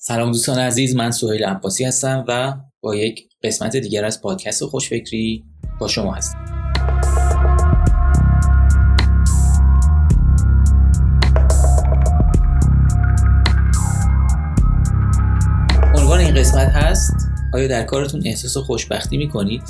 [0.00, 5.44] سلام دوستان عزیز من سهیل عباسی هستم و با یک قسمت دیگر از پادکست خوشفکری
[5.80, 6.38] با شما هستم
[15.94, 17.14] عنوان این قسمت هست
[17.54, 19.62] آیا در کارتون احساس خوشبختی می کنید؟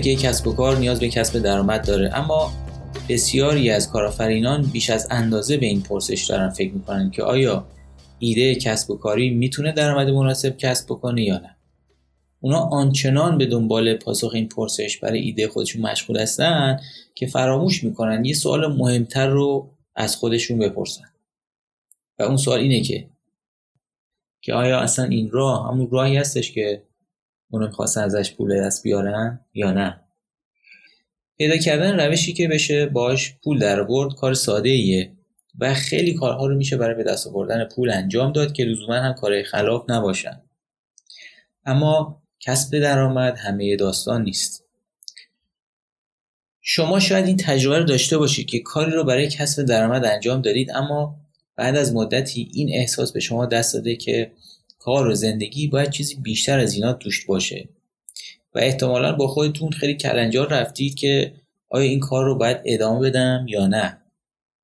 [0.00, 2.52] که کسب و کار نیاز به کسب درآمد داره اما
[3.08, 7.66] بسیاری از کارآفرینان بیش از اندازه به این پرسش دارن فکر می‌کنن که آیا
[8.18, 11.56] ایده کسب و کاری می‌تونه درآمد مناسب کسب بکنه یا نه.
[12.40, 16.80] اونا آنچنان به دنبال پاسخ این پرسش برای ایده خودشون مشغول هستن
[17.14, 21.04] که فراموش می‌کنن یه سوال مهمتر رو از خودشون بپرسن.
[22.18, 23.10] و اون سوال اینه که
[24.40, 26.82] که آیا اصلا این راه همون راهی هستش که
[27.52, 30.00] اونو می‌خواستن ازش پول دست بیارن یا نه.
[31.38, 35.12] پیدا کردن روشی که بشه باش پول در برد کار ساده ایه
[35.58, 39.12] و خیلی کارها رو میشه برای به دست آوردن پول انجام داد که لزوما هم
[39.12, 40.42] کارهای خلاف نباشن.
[41.64, 44.64] اما کسب درآمد همه داستان نیست.
[46.60, 50.70] شما شاید این تجربه رو داشته باشید که کاری رو برای کسب درآمد انجام دادید
[50.70, 51.16] اما
[51.56, 54.32] بعد از مدتی این احساس به شما دست داده که
[54.84, 57.68] کار و زندگی باید چیزی بیشتر از اینا توش باشه.
[58.54, 61.32] و احتمالا با خودتون خیلی کلنجار رفتید که
[61.68, 63.98] آیا این کار رو باید ادامه بدم یا نه.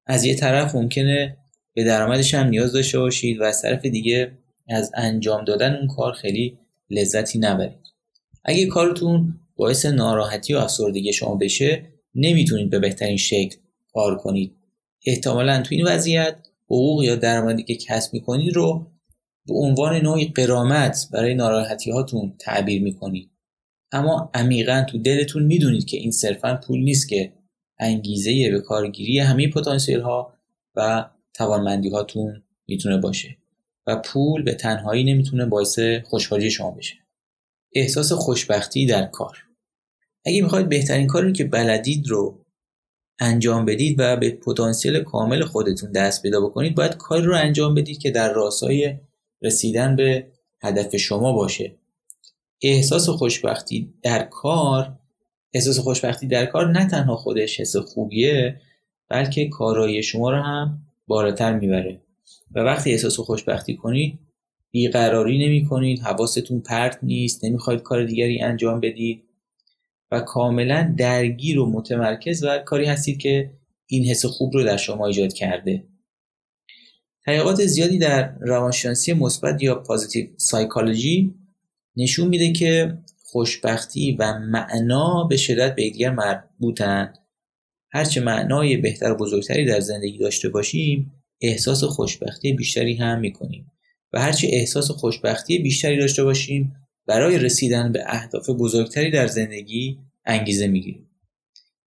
[0.06, 1.36] از یه طرف ممکنه
[1.74, 4.32] به درآمدش هم نیاز داشته باشید و از طرف دیگه
[4.68, 6.58] از انجام دادن اون کار خیلی
[6.90, 7.92] لذتی نبرید.
[8.44, 11.82] اگه کارتون باعث ناراحتی و افسردگی شما بشه
[12.14, 13.56] نمی‌تونید به بهترین شکل
[13.92, 14.54] کار کنید.
[15.06, 18.86] احتمالا تو این وضعیت حقوق یا درآمدی که کسب می‌کنید رو
[19.48, 23.30] به عنوان نوعی قرامت برای ناراحتی هاتون تعبیر می‌کنید
[23.92, 27.32] اما عمیقا تو دلتون می‌دونید که این صرفا پول نیست که
[27.78, 30.34] انگیزه به کارگیری همه پتانسیل ها
[30.76, 33.36] و توانمندی هاتون می‌تونه باشه
[33.86, 36.94] و پول به تنهایی نمی‌تونه باعث خوشحالی شما بشه.
[37.74, 39.38] احساس خوشبختی در کار.
[40.24, 42.44] اگه می‌خواید بهترین کاری که بلدید رو
[43.20, 47.98] انجام بدید و به پتانسیل کامل خودتون دست پیدا بکنید باید کاری رو انجام بدید
[47.98, 48.98] که در راستای
[49.42, 50.26] رسیدن به
[50.60, 51.74] هدف شما باشه.
[52.62, 54.98] احساس خوشبختی در کار
[55.54, 58.60] احساس خوشبختی در کار نه تنها خودش حس خوبیه
[59.08, 62.00] بلکه کارایی شما رو هم بالاتر می‌بره.
[62.54, 64.18] و وقتی احساس خوشبختی کنید
[64.70, 69.22] بیقراری نمی کنید حواستون پرت نیست نمی‌خواید کار دیگری انجام بدید
[70.10, 73.50] و کاملا درگیر و متمرکز و کاری هستید که
[73.86, 75.84] این حس خوب رو در شما ایجاد کرده.
[77.26, 81.34] تحقیقات زیادی در روانشناسی مثبت یا پازیتیو سایکولوژی
[81.96, 87.12] نشون میده که خوشبختی و معنا به شدت به یکدیگر مربوطن.
[87.92, 93.72] هرچه معنای بهتر و بزرگتری در زندگی داشته باشیم احساس خوشبختی بیشتری هم می‌کنیم.
[94.12, 96.76] و هرچه احساس خوشبختی بیشتری داشته باشیم
[97.06, 101.10] برای رسیدن به اهداف بزرگتری در زندگی انگیزه می‌گیریم.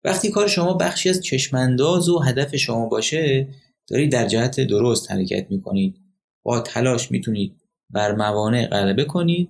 [0.04, 3.48] وقتی کار شما بخشی از چشمانداز و هدف شما باشه
[3.92, 5.98] دارید در جهت درست حرکت می‌کنید.
[6.44, 9.50] با تلاش می‌تونید بر موانع غلبه کنید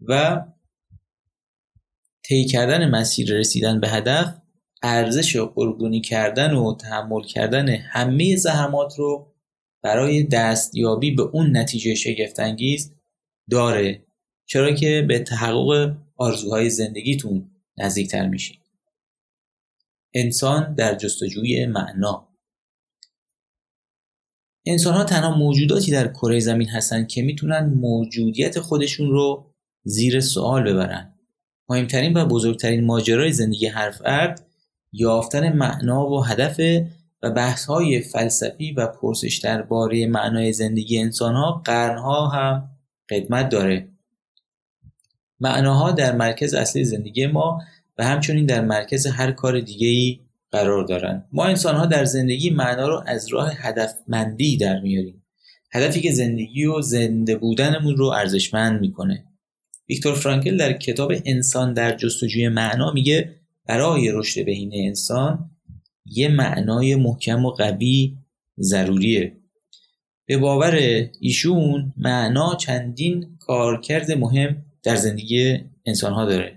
[0.00, 0.44] و
[2.24, 4.34] طی کردن مسیر رسیدن به هدف
[4.82, 9.34] ارزش قربانی کردن و تحمل کردن همه زحمات رو
[9.82, 12.94] برای دستیابی به اون نتیجه شگفتانگیز
[13.50, 14.06] داره.
[14.46, 18.60] چرا که به تحقق آرزوهای زندگیتون نزدیکتر میشید.
[20.14, 22.31] انسان در جستجوی معنا.
[24.66, 29.46] انسان ها تنها موجوداتی در کره زمین هستند که می‌تونن موجودیت خودشون رو
[29.84, 31.14] زیر سوال ببرن.
[31.68, 34.46] مهمترین و بزرگترین ماجرای زندگی هر فرد
[34.92, 36.60] یافتن معنا و هدف
[37.22, 42.70] و بحث های فلسفی و پرسش درباره معنای زندگی انسان ها قرنها هم
[43.10, 43.88] قدمت داره.
[45.40, 47.60] معناها در مرکز اصلی زندگی ما
[47.98, 50.20] و همچنین در مرکز هر کار دیگه ای
[50.52, 51.24] قرار دارن.
[51.32, 55.22] ما انسان ها در زندگی معنا رو از راه هدفمندی در میاریم.
[55.72, 59.24] هدفی که زندگی و زنده بودنمون رو ارزشمند می‌کنه.
[59.88, 63.34] ویکتور فرانکل در کتاب انسان در جستجوی معنا میگه
[63.66, 65.50] برای رشد بهینه انسان
[66.06, 68.16] یه معنای محکم و قوی
[68.60, 69.36] ضروریه.
[70.26, 70.74] به باور
[71.20, 76.56] ایشون معنا چندین کارکرد مهم در زندگی انسان ها داره.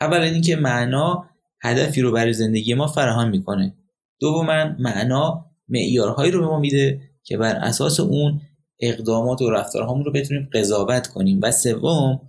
[0.00, 1.27] اول اینکه معنا
[1.62, 3.74] هدفی رو برای زندگی ما فراهم می‌کنه.
[4.20, 8.40] دوما معنا معیارهایی رو به ما میده که بر اساس اون
[8.80, 11.40] اقدامات و رفتارهامون رو بتونیم قضاوت کنیم.
[11.42, 12.20] و سوم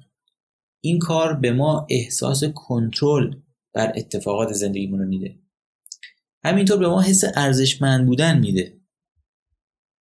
[0.81, 3.35] این کار به ما احساس کنترل
[3.73, 5.35] بر اتفاقات زندگیمون رو میده.
[6.43, 8.73] همینطور به ما حس ارزشمند بودن میده.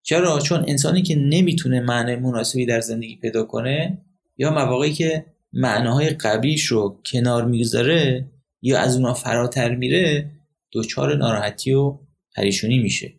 [0.03, 4.01] چرا؟ چون انسانی که نمی‌تونه معنی مناسبی در زندگی پیدا کنه
[4.37, 8.29] یا مواقعی که معناهای قبلیش رو کنار می‌گذاره
[8.61, 10.31] یا از اونا فراتر میره
[10.73, 11.99] دچار ناراحتی و
[12.35, 13.13] پریشونی میشه.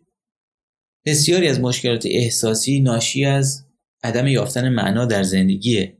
[1.05, 3.65] بسیاری از مشکلات احساسی ناشی از
[4.03, 5.97] عدم یافتن معنا در زندگیه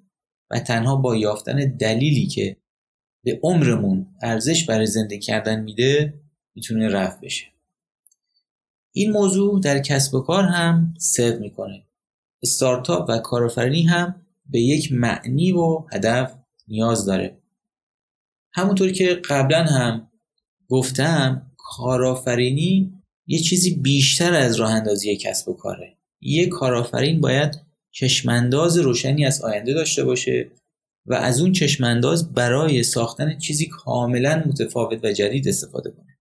[0.52, 2.58] و تنها با یافتن دلیلی که
[3.24, 6.22] به عمرمون ارزش برای زندگی کردن میده
[6.56, 7.46] می‌تونه رفت بشه.
[8.92, 11.86] این موضوع در کسب و کار هم صدق می‌کنه.
[12.44, 16.36] استارتاپ و کارآفرینی هم به یک معنی و هدف
[16.68, 17.39] نیاز داره.
[18.54, 20.12] همونطور که قبلا هم
[20.70, 22.94] گفتم کارآفرینی
[23.28, 25.98] یه چیزی بیشتر از راه اندازی کسب و کاره.
[26.22, 27.56] یه کارآفرین باید
[27.92, 30.52] چشمانداز روشنی از آینده داشته باشه
[31.06, 36.18] و از اون چشمانداز برای ساختن چیزی کاملا متفاوت و جدید استفاده کنه.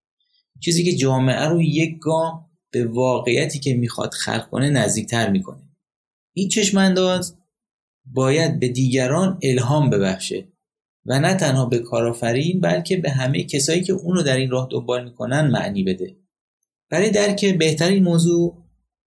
[0.61, 5.63] چیزی که جامعه رو یک گام به واقعیتی که می‌خواد خلق کنه نزدیکتر می‌کنه.
[6.35, 7.37] این چشمانداز
[8.05, 10.49] باید به دیگران الهام ببخشه.
[11.09, 15.05] و نه تنها به کارآفرین بلکه به همه کسایی که اونو در این راه دنبال
[15.05, 16.17] می‌کنن معنی بده.
[16.91, 18.65] برای درک بهترین موضوع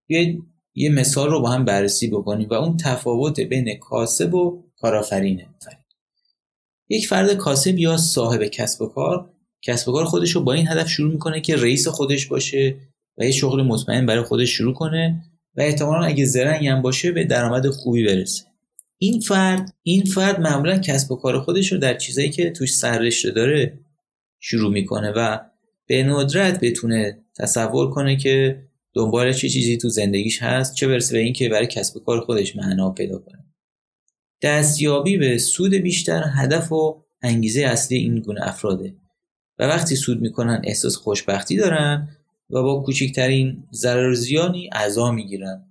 [0.07, 0.43] بیاید
[0.75, 5.47] یه مثال رو با هم بررسی بکنیم و اون تفاوت بین کاسب و کارآفرینه
[6.89, 10.67] یک فرد کاسب یا صاحب کسب و کار کسب و کار خودش رو با این
[10.67, 12.75] هدف شروع می‌کنه که رئیس خودش باشه
[13.17, 15.23] و یه شغل مطمئن برای خودش شروع کنه
[15.57, 18.50] و احتمالا اگه زرنگ هم باشه به درآمد خوبی برسه.
[19.03, 23.31] این فرد این فرد معمولا کسب و کار خودش رو در چیزایی که توش سررشته
[23.31, 23.79] داره
[24.39, 25.39] شروع می‌کنه و
[25.87, 28.63] به ندرت بتونه تصور کنه که
[28.93, 32.55] دنبال چه چیزی تو زندگیش هست چه برسه به اینکه برای کسب و کار خودش
[32.55, 33.45] معنا پیدا کنه.
[34.41, 38.95] دستیابی به سود بیشتر هدف و انگیزه اصلی این گونه افراده.
[39.59, 42.09] و وقتی سود می‌کنن احساس خوشبختی دارن
[42.49, 45.70] و با کوچکترین ضرر زیانی اعضا می‌گیرن.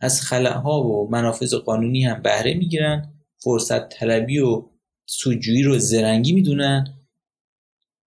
[0.00, 4.64] از خلاها و منافذ قانونی هم بهره می‌گیرن فرصت طلبی و
[5.06, 6.94] سودجویی رو زرنگی می‌دونن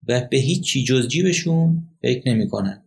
[0.09, 2.85] و به هیچ چی جز جیبشون فکر نمی‌کنن.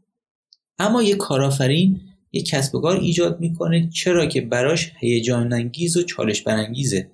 [0.79, 2.01] اما یک کارآفرین
[2.31, 7.11] یک کسب و کار ایجاد می‌کنه چرا که براش هیجان انگیز و چالش برانگیزه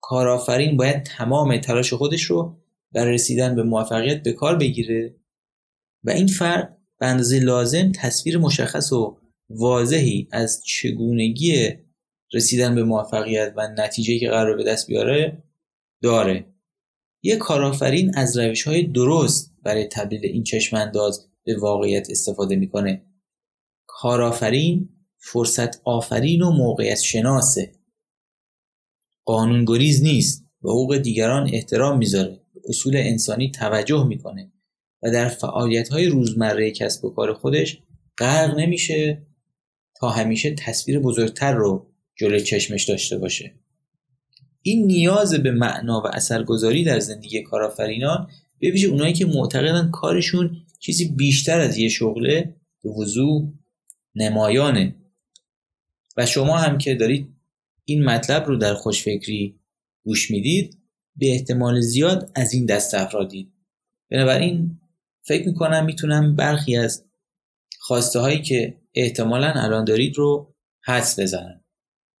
[0.00, 2.58] کارآفرین باید تمام تلاش خودش رو
[2.92, 5.14] برای رسیدن به موفقیت به کار بگیره.
[6.04, 9.18] و این فرد به اندازه لازم تصویر مشخص و
[9.50, 11.68] واضحی از چگونگی
[12.32, 15.42] رسیدن به موفقیت و نتیجه که قرار به دست بیاره؟
[16.02, 16.54] داره.
[17.22, 23.06] یک کارآفرین از روش های درست برای تبدیل این چشمانداز به واقعیت استفاده می‌کنه.
[23.86, 27.72] کارآفرین فرصت آفرین و موقعیت شناسه
[29.24, 32.40] قانونگریز نیست و حقوق دیگران احترام می‌ذاره.
[32.68, 34.52] اصول انسانی توجه می‌کنه
[35.02, 37.82] و در فعالیت های روزمره کسب و کار خودش
[38.18, 39.27] غرق نمیشه.
[40.00, 41.86] تا همیشه تصویر بزرگتر رو
[42.16, 43.54] جلوی چشمش داشته باشه.
[44.62, 48.28] این نیاز به معنا و اثرگذاری در زندگی کارآفرینان
[48.58, 53.52] به ویژه اونایی که معتقدن کارشون چیزی بیشتر از یه شغله به وضوح
[54.14, 54.94] نمایانه.
[56.16, 57.28] و شما هم که دارید
[57.84, 59.60] این مطلب رو در خوشفکری
[60.04, 60.78] گوش می‌دید
[61.16, 63.52] به احتمال زیاد از این دست افرادید.
[64.10, 64.80] بنابراین
[65.22, 67.07] فکر می‌کنم می‌تونم برخی از
[67.88, 71.60] خواسته هایی که احتمالا الان دارید رو حدس بزنم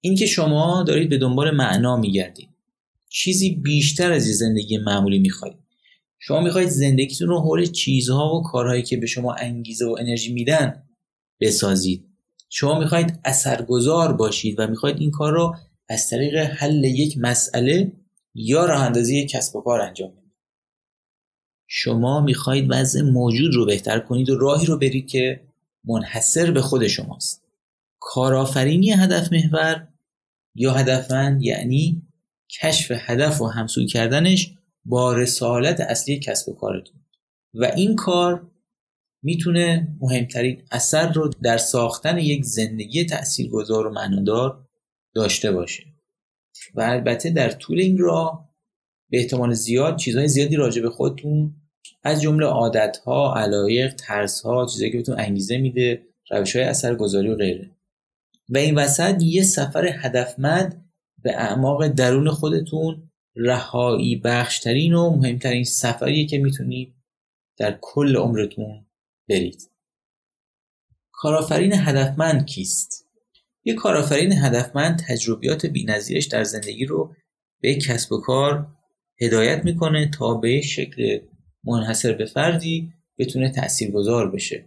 [0.00, 2.48] اینکه شما دارید به دنبال معنا میگردید.
[3.08, 5.58] چیزی بیشتر از زندگی معمولی می‌خواهید
[6.18, 10.82] شما می‌خواهید زندگیتون رو حول چیزها و کارهایی که به شما انگیزه و انرژی میدن
[11.40, 12.04] بسازید.
[12.48, 15.56] شما می‌خواهید اثرگذار باشید و می‌خواهید این کار رو
[15.88, 17.92] از طریق حل یک مسئله
[18.34, 20.32] یا راه اندازی کسب و کار انجام بدید.
[21.66, 25.47] شما می‌خواهید وضع موجود رو بهتر کنید و راهی رو برید که
[25.88, 27.44] منحصر به خود شماست.
[28.00, 29.88] کارآفرینی هدف محور
[30.54, 32.02] یا هدفمند یعنی
[32.60, 34.54] کشف هدف و همسوی کردنش
[34.84, 37.00] با رسالت اصلی کسب و کارتون.
[37.54, 38.50] و این کار
[39.22, 44.68] می‌تونه مهمترین اثر رو در ساختن یک زندگی تاثیرگذار و معنادار
[45.14, 45.84] داشته باشه.
[46.74, 48.48] و البته در طول این راه
[49.10, 51.54] به احتمال زیاد چیزهای زیادی راجع به خودتون
[52.02, 57.28] از جمله عادت ها علایق ترس ها چیزایی که بهتون انگیزه میده روش های اثرگذاری
[57.28, 57.70] و غیره.
[58.48, 60.90] و این وسط یه سفر هدفمند
[61.22, 66.94] به اعماق درون خودتون رهایی بخشترین و مهمترین سفریه که می‌تونید
[67.58, 68.86] در کل عمرتون
[69.28, 69.70] برید.
[71.12, 73.06] کارآفرین هدفمند کیست؟
[73.64, 77.14] یک کارآفرین هدفمند تجربیات بینظیرش در زندگی رو
[77.60, 78.66] به کسب و کار
[79.20, 81.20] هدایت می‌کنه تا به شکل
[81.64, 84.64] منحصر به فردی بتونه تاثیرگذار بشه.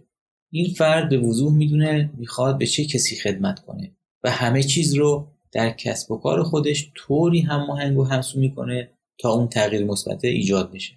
[0.50, 3.92] این فرد به وضوح می‌دونه می‌خواد به چه کسی خدمت کنه
[4.24, 9.32] و همه چیز رو در کسب و کار خودش طوری هماهنگ و همسو می‌کنه تا
[9.32, 10.92] اون تغییر مثبت ایجاد بشه.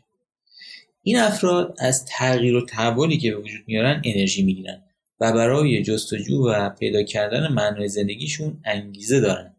[1.01, 4.83] این افراد از تغییر و تحولی که به وجود میارن انرژی می‌گیرن
[5.19, 9.55] و برای جستجو و پیدا کردن معنای زندگیشون انگیزه دارن.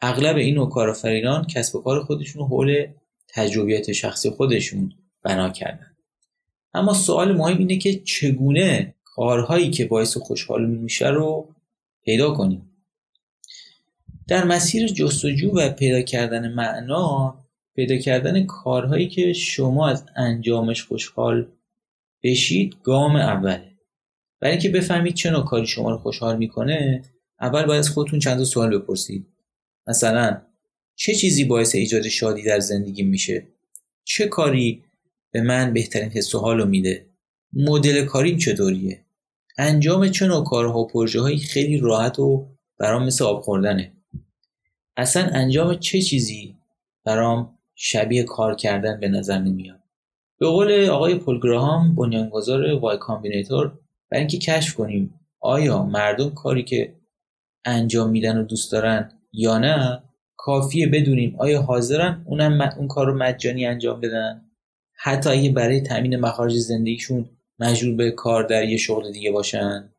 [0.00, 2.86] اغلب این نوع کارآفرینان کسب و کار خودشون حول
[3.28, 4.92] تجربیات شخصی خودشون
[5.26, 5.96] بنا کردن.
[6.74, 11.48] اما سوال مهم اینه که چگونه کارهایی که باعث خوشحال میشه رو
[12.04, 12.70] پیدا کنیم؟
[14.28, 17.38] در مسیر جستجو و پیدا کردن معنا
[17.74, 21.48] پیدا کردن کارهایی که شما از انجامش خوشحال
[22.22, 23.72] بشید گام اوله.
[24.40, 27.02] برای اینکه بفهمید چه نوع کاری شما رو خوشحال می‌کنه
[27.40, 29.26] اول باید از خودتون چند سوال بپرسید.
[29.86, 30.42] مثلا
[30.96, 33.46] چه چیزی باعث ایجاد شادی در زندگی میشه؟
[34.04, 34.84] چه کاری
[35.32, 37.06] به من بهترین حس و حالو میده.
[37.52, 39.04] مدل کاریم چطوریه؟
[39.58, 43.92] انجام چه نوع کارها و پروژه هایی خیلی راحت و برام مثل آب خوردنه.
[44.96, 46.56] اصلا انجام چه چیزی
[47.04, 49.82] برام شبیه کار کردن به نظر نمیاد؟
[50.38, 53.78] به قول آقای پل گراهام بنیانگذار Y Combinator
[54.10, 56.96] برای اینکه کشف کنیم آیا مردم کاری که
[57.64, 60.02] انجام میدن و دوست دارن یا نه
[60.36, 64.45] کافیه بدونیم آیا حاضرن اونم اون کار رو مجانی انجام بدن؟
[64.96, 69.90] حتی اگه برای تامین مخارج زندگیشون مجبور به کار در یه شغل دیگه باشن.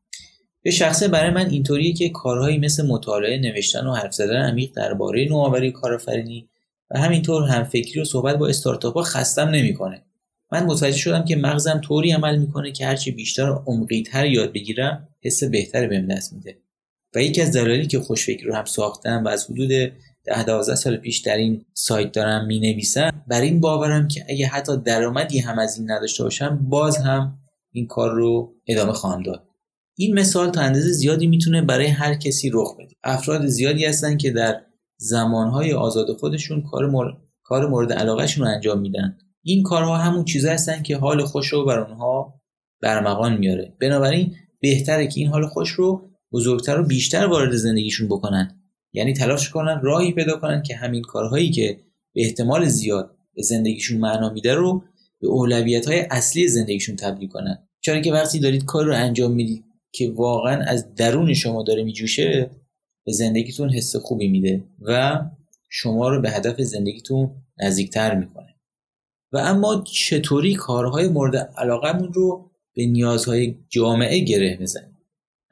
[0.64, 5.26] به شخصه برای من اینطوریه که کارهایی مثل مطالعه نوشتن و حرف زدن عمیق درباره
[5.26, 6.50] نوآوری کارآفرینی
[6.92, 10.04] و همینطور هم فکری و صحبت با استارتاپ ها خستم نمی‌کنه.
[10.52, 15.44] من متوجه شدم که مغزم طوری عمل می‌کنه که هرچی بیشتر عمقیتر یاد بگیرم حس
[15.44, 16.58] بهتری بهم دست میده.
[17.16, 19.92] و یکی از دلایلی که خوشفکری رو هم ساختم و از حدود
[20.28, 24.48] ده دوازده سال پیش در این سایت دارم می نویسم بر این باورم که اگه
[24.48, 27.38] حتی درآمدی هم از این نداشته باشم باز هم
[27.72, 29.44] این کار رو ادامه خواهم داد.
[29.98, 32.96] این مثال تا اندازه زیادی می‌تونه برای هر کسی رخ بده.
[33.04, 34.62] افراد زیادی هستن که در
[34.98, 39.18] زمانهای آزاد خودشون کار, مورد کار مورد علاقهشون رو انجام میدن.
[39.44, 42.42] این کارها همون چیزا هستن که حال خوش رو بر اونها
[42.82, 48.57] برمغان میاره بنابراین بهتره که این حال خوش رو بزرگتر و بیشتر وارد زندگیشون بکنن.
[48.98, 51.80] یعنی تلاش کنن راهی پیدا کنن که همین کارهایی که
[52.14, 54.84] به احتمال زیاد به زندگیشون معنا میده رو
[55.20, 57.68] به اولویت های اصلی زندگیشون تبدیل کنن.
[57.82, 62.50] چون که وقتی دارید کار رو انجام می‌دید که واقعا از درون شما داره میجوشه
[63.06, 65.22] به زندگیتون حس خوبی میده و
[65.70, 68.56] شما رو به هدف زندگیتون نزدیکتر می‌کنه.
[69.32, 74.97] و اما چطوری کارهای مورد علاقمون رو به نیازهای جامعه گره بزنیم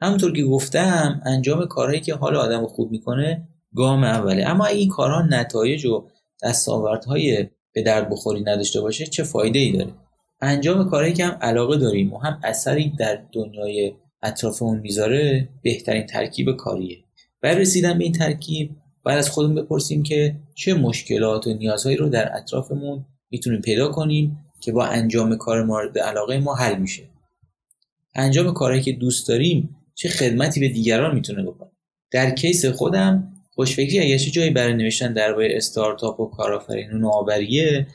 [0.00, 4.48] همونطور که گفتم انجام کارهایی که حال آدم رو خوب می‌کنه گام اوله.
[4.48, 6.08] اما این کارها نتایج و
[6.42, 9.92] دستاوردهای به درد بخوری نداشته باشه چه فایده ای داره؟
[10.40, 16.56] انجام کارهایی که هم علاقه داریم و هم اثری در دنیای اطرافمون می‌ذاره بهترین ترکیب
[16.56, 16.96] کاریه.
[17.40, 18.70] برای رسیدن به این ترکیب
[19.02, 24.38] باید از خودمون بپرسیم که چه مشکلات و نیازهایی رو در اطرافمون می‌تونیم پیدا کنیم
[24.60, 27.02] که با انجام کار مورد علاقه ما حل میشه.
[28.14, 31.70] انجام کارهایی که دوست داریم چه خدمتی به دیگران می‌تونه بکنه.
[32.10, 37.86] در کیس خودم خوشفکری اگه جایی برای نوشتن درباره استارتاپ و کارآفرینی و نوآوریه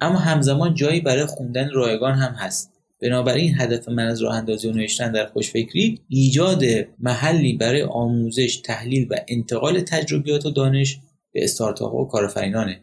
[0.00, 2.72] اما همزمان جایی برای خوندن رایگان هم هست.
[3.02, 6.62] بنابراین هدف من از راه اندازی و نوشتن در خوشفکری ایجاد
[6.98, 11.00] محلی برای آموزش تحلیل و انتقال تجربیات و دانش
[11.32, 12.80] به استارتاپ و کارآفرینانه.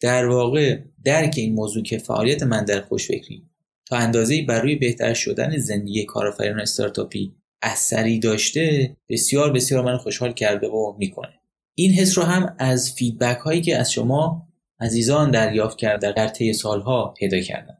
[0.00, 3.42] در واقع درک این موضوع که فعالیت من در خوشفکری
[3.86, 10.68] تا اندازه برای بهتر شدن زندگی کارآفرینان استارتاپی اثری داشته بسیار بسیار من خوشحال کرده
[10.68, 11.40] و می‌کنه.
[11.74, 14.48] این حس رو هم از فیدبک هایی که از شما
[14.80, 17.78] عزیزان دریافت کرده در طی سالها پیدا کردم.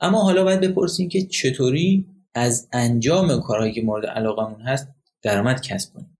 [0.00, 4.88] اما حالا باید بپرسیم که چطوری از انجام کارهایی که مورد علاقمون هست
[5.22, 6.18] درآمد کسب کنیم.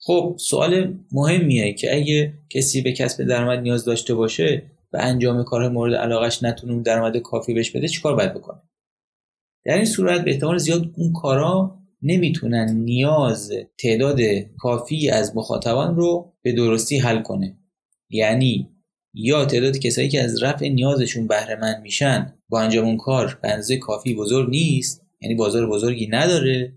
[0.00, 5.70] خب سوال مهمیه که اگه کسی به کسب درآمد نیاز داشته باشه و انجام کارهای
[5.70, 8.62] مورد علاقش نتونه درآمد کافی بهش بده چیکار باید بکنه؟
[9.64, 14.20] در این صورت به احتمال زیاد اون کارا نمی‌تونن نیاز تعداد
[14.58, 17.58] کافی از مخاطبان رو به درستی حل کنه.
[18.10, 18.70] یعنی
[19.14, 23.50] یا تعداد کسایی که از رفع نیازشون بهره مند میشن با انجام اون کار به
[23.50, 26.72] اندازه کافی بزرگ نیست یعنی بازار بزرگی نداره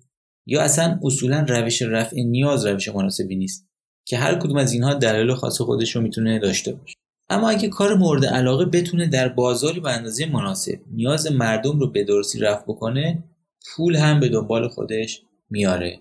[0.45, 3.69] یا اصلا اصولا روش رفع نیاز روش مناسبی نیست
[4.05, 6.95] که هر کدوم از اینها دلایل خاص خودش رو می‌تونه داشته باشه.
[7.29, 12.03] اما اگه کار مورد علاقه بتونه در بازاری به اندازه مناسب نیاز مردم رو به
[12.03, 13.23] درستی رفع بکنه
[13.75, 15.99] پول هم به دنبال خودش میاره.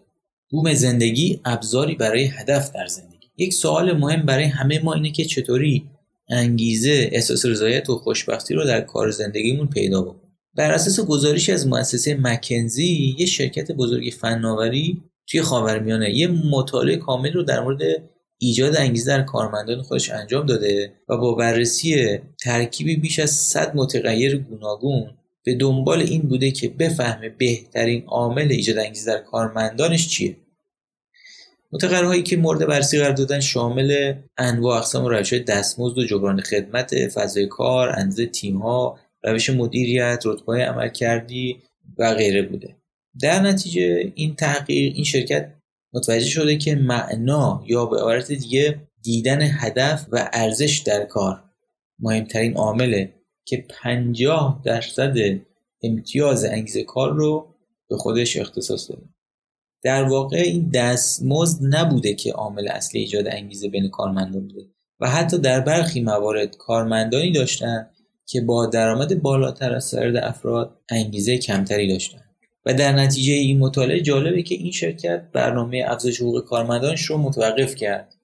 [0.50, 3.26] بوم زندگی ابزاری برای هدف در زندگی.
[3.36, 5.84] یک سوال مهم برای همه ما اینه که چطوری
[6.28, 10.32] انگیزه احساس رضایت و خوشبختی رو در کار زندگیمون پیدا بکنیم.
[10.54, 17.32] بر اساس گزارشی از مؤسسه مکنزی یه شرکت بزرگ فناوری توی خاورمیانه یه مطالعه کامل
[17.32, 17.80] رو در مورد
[18.38, 24.36] ایجاد انگیزه در کارمندان خودش انجام داده و با بررسی ترکیبی بیش از 100 متغیر
[24.36, 25.10] گوناگون
[25.48, 30.36] به دنبال این بوده که بفهمه بهترین عامل ایجاد انگیزه در کارمندانش چیه.
[31.72, 37.08] متغیرهایی که مورد بررسی قرار دادن شامل انواع اقسام و روش دستمزد و جبران خدمت
[37.08, 41.62] فضای کار اندازه تیمها روش مدیریت رتبه عمل کردی
[41.98, 42.76] و غیره بوده.
[43.20, 45.54] در نتیجه این تحقیق این شرکت
[45.92, 51.42] متوجه شده که معنا یا به عبارت دیگه دیدن هدف و ارزش در کار
[51.98, 53.17] مهمترین عامله
[53.48, 55.14] که 50 درصد
[55.82, 57.54] امتیاز انگیزه کار رو
[57.88, 59.02] به خودش اختصاص داده.
[59.82, 64.66] در واقع این دستمزد نبوده که عامل اصلی ایجاد انگیزه بین کارمندان بوده.
[65.00, 67.90] و حتی در برخی موارد کارمندانی داشتن
[68.26, 72.24] که با درآمد بالاتر از سرد افراد انگیزه کمتری داشتن.
[72.66, 77.74] و در نتیجه این مطالعه جالبه که این شرکت برنامه افزایش حقوق کارمندانش رو متوقف
[77.74, 78.14] کرد.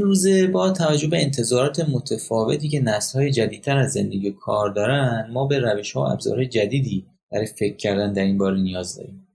[0.00, 2.84] روزه با توجه به انتظارات متفاوتی که
[3.14, 7.46] های جدیدتر از زندگی و کار دارن ما به روش ها و ابزارهای جدیدی برای
[7.46, 9.28] فکر کردن در این باره نیاز داریم.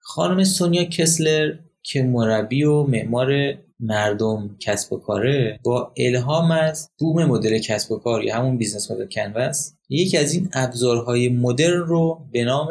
[0.00, 7.24] خانم سونیا کسلر که مربی و معمار مردم کسب و کاره با الهام از بوم
[7.24, 12.28] مدل کسب و کار یا همون business model canvas یکی از این ابزارهای مدرن رو
[12.32, 12.68] به نام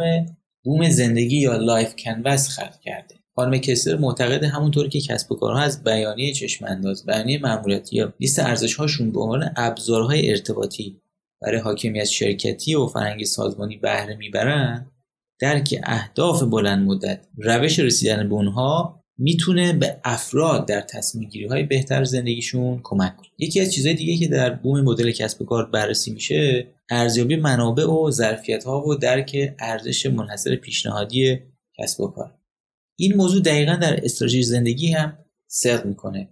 [0.64, 3.21] بوم زندگی یا life canvas خلق کرده.
[3.36, 8.14] خانم کسلر معتقد همونطوری که کسب و کارها از بیانیه چشم انداز بیانیه ماموریتی یا
[8.20, 11.02] لیست ارزش هاشون به عنوان ابزارهای ارتباطی
[11.42, 14.92] برای حاکمیت شرکتی و فرهنگ سازمانی بهره می‌برن
[15.40, 21.64] درک اهداف بلند مدت روش رسیدن به اونها می‌تونه به افراد در تصمیم گیری های
[21.64, 23.28] بهتر زندگیشون کمک کنه.
[23.38, 27.86] یکی از چیزهای دیگه که در بوم مدل کسب و کار بررسی میشه ارزیابی منابع
[27.86, 31.40] و ظرفیت ها و درک ارزش منحصر پیشنهادی
[31.80, 32.41] کسب و کار.
[33.02, 36.30] این موضوع دقیقا در استراتژی زندگی هم صدق می‌کنه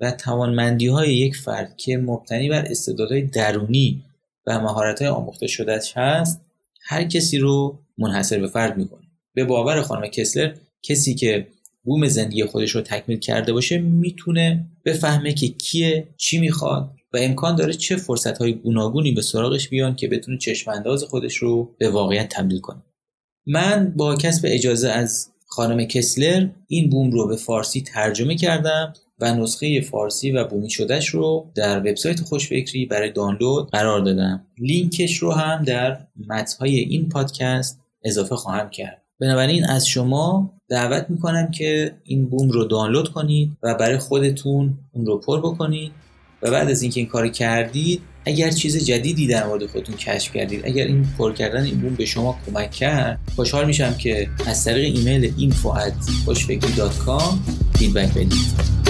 [0.00, 4.04] و توانمندی های یک فرد که مبتنی بر استعدادهای درونی
[4.46, 6.40] و مهارت های آموخته شدهش هست
[6.82, 9.00] هر کسی رو منحصر به فرد می‌کنه.
[9.34, 11.46] به باور خانم کسلر کسی که
[11.84, 17.56] بوم زندگی خودش رو تکمیل کرده باشه می‌تونه بفهمه که کیه چی می‌خواد و امکان
[17.56, 22.28] داره چه فرصت های گوناگونی به سراغش بیان که بتونه چشمانداز خودش رو به واقعیت
[22.28, 22.82] تبدیل کنه.
[23.46, 29.34] من با کسب اجازه از خانم کسلر این بوم رو به فارسی ترجمه کردم و
[29.34, 34.46] نسخه فارسی و بومی شدهش رو در وبسایت خوشفکری برای دانلود قرار دادم.
[34.58, 39.02] لینکش رو هم در متنهای این پادکست اضافه خواهم کرد.
[39.20, 45.06] بنابراین از شما دعوت می‌کنم که این بوم رو دانلود کنید و برای خودتون اون
[45.06, 45.92] رو پر بکنید
[46.42, 50.60] و بعد از اینکه این کار کردید اگر چیز جدیدی در مورد خودتون کشف کردید
[50.64, 54.96] اگر این پر کردن این بوم به شما کمک کرد خوشحال میشم که از طریق
[54.96, 57.34] ایمیل info@خوشفکری.com
[57.78, 58.83] فیدبک بدید.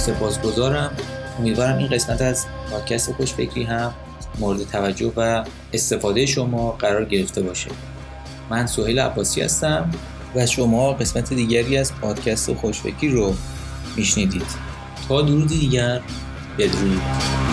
[0.00, 0.90] سپاسگزارم.
[1.38, 3.94] امیدوارم این قسمت از پادکست خوش فکری هم
[4.38, 7.70] مورد توجه و استفاده شما قرار گرفته باشه.
[8.50, 9.90] من سهیل عباسی هستم
[10.34, 13.34] و شما قسمت دیگری از پادکست خوشفکری رو
[13.96, 14.70] میشنیدید.
[15.08, 16.00] تا درودی دیگر
[16.58, 17.49] بدرود.